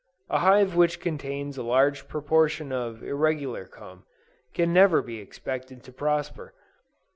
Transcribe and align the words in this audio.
A 0.31 0.39
hive 0.39 0.75
which 0.75 0.99
contains 0.99 1.59
a 1.59 1.61
large 1.61 2.07
proportion 2.07 2.71
of 2.71 3.03
irregular 3.03 3.67
comb, 3.67 4.03
can 4.55 4.73
never 4.73 4.99
be 5.03 5.19
expected 5.19 5.83
to 5.83 5.91
prosper. 5.91 6.55